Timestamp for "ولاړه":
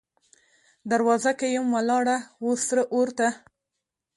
1.75-2.17